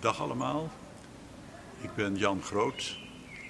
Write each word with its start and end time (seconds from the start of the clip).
Dag 0.00 0.20
allemaal. 0.20 0.70
Ik 1.80 1.94
ben 1.94 2.16
Jan 2.16 2.42
Groot, 2.42 2.98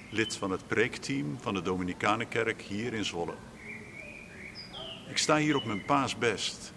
lid 0.09 0.35
van 0.35 0.51
het 0.51 0.67
preekteam 0.67 1.37
van 1.41 1.53
de 1.53 1.61
Dominicanenkerk 1.61 2.61
hier 2.61 2.93
in 2.93 3.05
Zwolle. 3.05 3.33
Ik 5.09 5.17
sta 5.17 5.37
hier 5.37 5.55
op 5.55 5.65
mijn 5.65 5.85
paasbest 5.85 6.73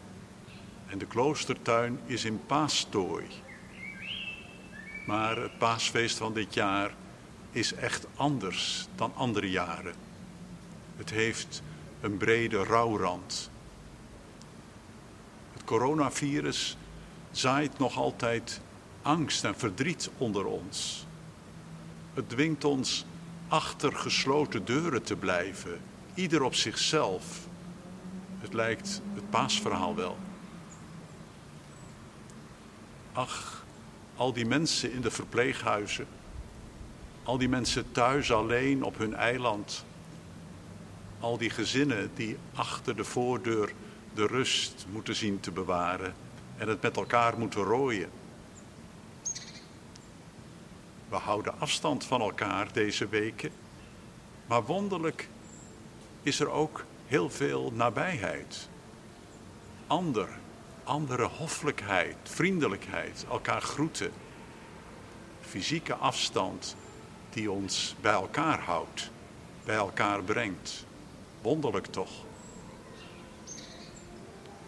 en 0.87 0.99
de 0.99 1.07
kloostertuin 1.07 2.01
is 2.07 2.25
in 2.25 2.47
paastooi. 2.47 3.27
Maar 5.07 5.37
het 5.37 5.59
paasfeest 5.59 6.17
van 6.17 6.35
dit 6.35 6.55
jaar 6.55 6.95
is 7.51 7.75
echt 7.75 8.07
anders 8.17 8.87
dan 8.95 9.13
andere 9.15 9.51
jaren. 9.51 9.95
Het 10.97 11.11
heeft 11.11 11.63
een 12.01 12.17
brede 12.17 12.65
rouwrand. 12.65 13.51
Het 15.53 15.65
coronavirus 15.65 16.77
zaait 17.31 17.79
nog 17.79 17.97
altijd 17.97 18.61
angst 19.05 19.45
en 19.45 19.57
verdriet 19.57 20.11
onder 20.19 20.47
ons. 20.47 21.07
Het 22.15 22.29
dwingt 22.29 22.65
ons 22.65 23.05
achter 23.49 23.97
gesloten 23.97 24.65
deuren 24.65 25.03
te 25.03 25.17
blijven, 25.17 25.81
ieder 26.15 26.43
op 26.43 26.55
zichzelf. 26.55 27.47
Het 28.39 28.55
lijkt 28.55 29.01
het 29.15 29.31
paasverhaal 29.31 29.95
wel. 29.95 30.17
Ach, 33.13 33.65
al 34.17 34.33
die 34.33 34.47
mensen 34.47 34.93
in 34.93 35.01
de 35.01 35.11
verpleeghuizen, 35.11 36.07
al 37.23 37.39
die 37.39 37.49
mensen 37.49 37.93
thuis 37.93 38.33
alleen 38.33 38.83
op 38.83 38.99
hun 38.99 39.15
eiland, 39.15 39.85
al 41.21 41.39
die 41.39 41.51
gezinnen 41.51 42.11
die 42.15 42.37
achter 42.55 42.97
de 42.97 43.05
voordeur 43.05 43.73
de 44.15 44.27
rust 44.27 44.87
moeten 44.93 45.15
zien 45.15 45.41
te 45.41 45.51
bewaren 45.51 46.15
en 46.57 46.69
het 46.69 46.83
met 46.83 46.97
elkaar 46.97 47.39
moeten 47.39 47.63
rooien. 47.63 48.11
We 51.15 51.21
houden 51.21 51.61
afstand 51.61 52.05
van 52.05 52.21
elkaar 52.21 52.73
deze 52.73 53.09
weken, 53.09 53.51
maar 54.47 54.65
wonderlijk 54.65 55.29
is 56.23 56.41
er 56.41 56.51
ook 56.51 56.85
heel 57.07 57.31
veel 57.31 57.73
nabijheid. 57.73 58.69
Ander, 59.87 60.29
andere 60.85 61.25
hoffelijkheid, 61.25 62.17
vriendelijkheid, 62.23 63.27
elkaar 63.31 63.61
groeten. 63.61 64.13
Fysieke 65.41 65.95
afstand 65.95 66.77
die 67.31 67.51
ons 67.51 67.97
bij 68.01 68.13
elkaar 68.13 68.61
houdt, 68.61 69.11
bij 69.65 69.77
elkaar 69.77 70.23
brengt. 70.23 70.87
Wonderlijk 71.43 71.87
toch? 71.87 72.13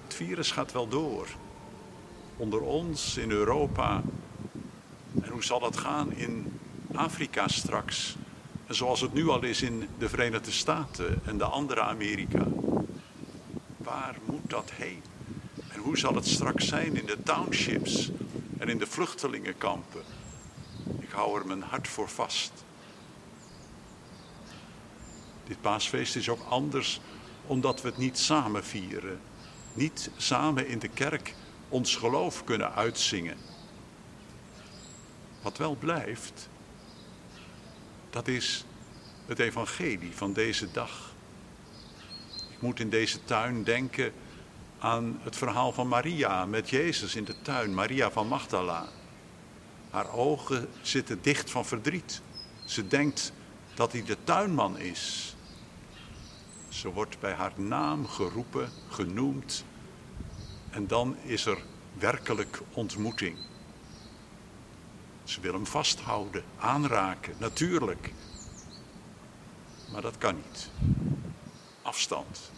Het 0.05 0.15
virus 0.15 0.51
gaat 0.51 0.73
wel 0.73 0.89
door. 0.89 1.29
Onder 2.37 2.61
ons 2.61 3.17
in 3.17 3.31
Europa. 3.31 4.03
En 5.23 5.31
hoe 5.31 5.45
zal 5.45 5.61
dat 5.61 5.77
gaan 5.77 6.13
in 6.13 6.61
Afrika 6.95 7.49
straks? 7.49 8.17
En 8.67 8.75
zoals 8.75 9.01
het 9.01 9.13
nu 9.13 9.29
al 9.29 9.43
is 9.43 9.63
in 9.63 9.89
de 9.99 10.09
Verenigde 10.09 10.51
Staten 10.51 11.21
en 11.25 11.39
de 11.39 11.45
andere 11.45 11.81
Amerika. 11.81 12.47
Waar 13.77 14.17
moet 14.25 14.51
dat 14.51 14.71
heen? 14.73 15.03
En 15.69 15.81
hoe 15.81 15.99
zal 15.99 16.15
het 16.15 16.29
straks 16.29 16.69
zijn 16.69 16.97
in 16.97 17.07
de 17.07 17.23
townships 17.23 18.11
en 18.59 18.69
in 18.69 18.79
de 18.79 18.87
vluchtelingenkampen? 18.87 20.03
Ik 21.01 21.11
hou 21.11 21.41
er 21.41 21.47
mijn 21.47 21.63
hart 21.63 21.89
voor 21.89 22.09
vast. 22.09 22.53
Dit 25.47 25.61
paasfeest 25.61 26.17
is 26.17 26.29
ook 26.29 26.45
anders 26.49 27.01
omdat 27.47 27.83
we 27.83 27.89
het 27.89 27.97
niet 27.97 28.19
samen 28.19 28.65
vieren. 28.65 29.21
Niet 29.75 30.11
samen 30.17 30.69
in 30.69 30.79
de 30.79 30.89
kerk 30.89 31.35
ons 31.69 31.97
geloof 31.97 32.45
kunnen 32.45 32.75
uitzingen. 32.75 33.37
Wat 35.47 35.59
wel 35.59 35.77
blijft, 35.77 36.49
dat 38.11 38.29
is 38.29 38.65
het 39.27 39.39
evangelie 39.39 40.17
van 40.17 40.33
deze 40.33 40.71
dag. 40.71 41.15
Ik 42.51 42.61
moet 42.61 42.81
in 42.81 42.91
deze 42.91 43.25
tuin 43.25 43.65
denken 43.65 44.13
aan 44.79 45.21
het 45.23 45.37
verhaal 45.37 45.73
van 45.73 45.89
Maria 45.89 46.47
met 46.47 46.71
Jezus 46.71 47.15
in 47.15 47.25
de 47.25 47.35
tuin, 47.43 47.75
Maria 47.75 48.11
van 48.11 48.29
Magdala. 48.29 48.89
Haar 49.91 50.13
ogen 50.13 50.69
zitten 50.83 51.23
dicht 51.23 51.51
van 51.51 51.65
verdriet. 51.65 52.23
Ze 52.65 52.87
denkt 52.87 53.33
dat 53.75 53.93
hij 53.93 54.05
de 54.05 54.17
tuinman 54.25 54.79
is. 54.79 55.35
Ze 56.69 56.93
wordt 56.93 57.21
bij 57.21 57.33
haar 57.33 57.53
naam 57.57 58.07
geroepen, 58.07 58.71
genoemd. 58.89 59.65
En 60.71 60.87
dan 60.87 61.17
is 61.23 61.47
er 61.47 61.59
werkelijk 61.99 62.63
ontmoeting. 62.73 63.39
Ze 65.27 65.41
wil 65.41 65.53
hem 65.53 65.67
vasthouden, 65.67 66.45
aanraken, 66.59 67.35
natuurlijk. 67.39 68.13
Maar 69.93 70.03
dat 70.03 70.19
kan 70.19 70.35
niet. 70.35 70.71
Afstand. 71.83 72.51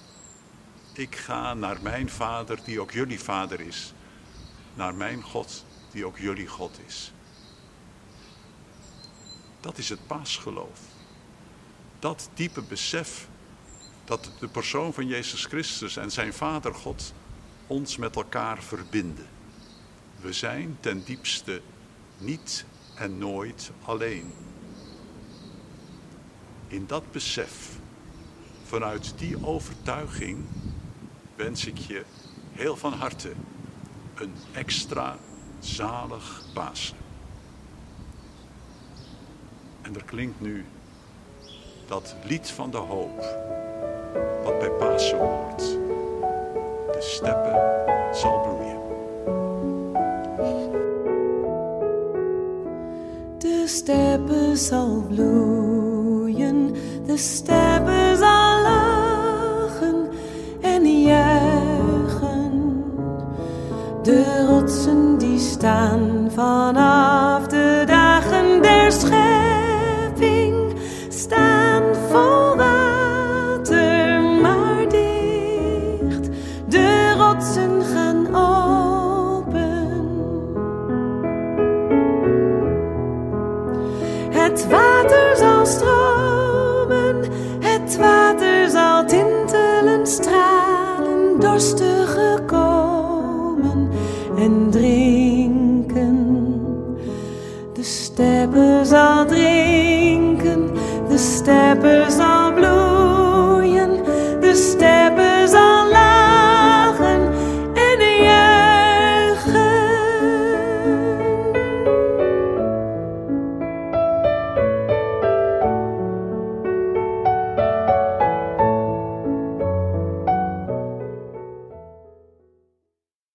Ik 0.93 1.17
ga 1.17 1.55
naar 1.55 1.83
mijn 1.83 2.11
vader, 2.11 2.59
die 2.65 2.81
ook 2.81 2.91
jullie 2.91 3.21
vader 3.21 3.61
is. 3.61 3.93
Naar 4.75 4.95
mijn 4.95 5.23
God, 5.23 5.65
die 5.91 6.07
ook 6.07 6.19
jullie 6.19 6.47
God 6.47 6.79
is. 6.87 7.13
Dat 9.61 9.79
is 9.79 9.89
het 9.89 10.07
paasgeloof. 10.07 10.81
Dat 11.99 12.31
diepe 12.35 12.63
besef 12.63 13.29
dat 14.05 14.31
de 14.39 14.49
persoon 14.49 14.93
van 14.93 15.07
Jezus 15.07 15.45
Christus 15.45 15.97
en 15.97 16.11
zijn 16.11 16.33
Vader 16.33 16.75
God 16.75 17.13
ons 17.67 17.97
met 17.97 18.17
elkaar 18.17 18.63
verbinden. 18.63 19.29
We 20.21 20.33
zijn 20.33 20.77
ten 20.81 21.05
diepste 21.05 21.63
niet 22.19 22.65
en 22.95 23.19
nooit 23.19 23.71
alleen. 23.85 24.33
In 26.67 26.87
dat 26.87 27.13
besef, 27.13 27.79
vanuit 28.65 29.19
die 29.19 29.47
overtuiging, 29.47 30.45
wens 31.37 31.67
ik 31.67 31.79
je 31.79 32.05
heel 32.53 32.77
van 32.77 32.93
harte 32.93 33.33
een 34.15 34.33
extra 34.53 35.17
zalig 35.59 36.43
Pasen. 36.53 36.97
En 39.83 39.95
er 39.95 40.05
klinkt 40.05 40.41
nu 40.41 40.65
dat 41.87 42.15
lied 42.25 42.51
van 42.51 42.71
de 42.71 42.77
hoop, 42.77 43.19
wat 44.45 44.59
bij 44.59 44.71
Pasen 44.71 45.19
hoort. 45.19 45.59
De 46.93 47.01
steppen 47.01 48.15
zal 48.15 48.48
De 53.39 53.63
steppen 53.67 54.57
zal 54.57 55.05
bloeien, 55.09 56.75
de 57.07 57.17
steppen 57.17 58.17
zal 58.17 58.63
lachen 58.63 60.09
en 60.61 61.03
juichen. 61.03 62.83
De 64.03 64.47
rotsen 64.49 65.19
die 65.19 65.39
staan 65.39 66.31
vanaf 66.35 66.88
water 87.99 88.71
zal 88.71 89.05
tintelen, 89.05 90.07
stralen, 90.07 91.41
dorstige 91.41 92.39
komen 92.47 93.89
en 94.39 94.71
drinken. 94.71 96.17
De 97.73 97.83
steppen 97.83 98.87
zal 98.87 99.27
drinken, 99.27 100.71
de 101.09 101.19
steppen 101.19 102.13
zal 102.13 102.53